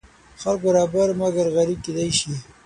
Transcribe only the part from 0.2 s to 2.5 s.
خلک برابر مګر غریب کیدی شي.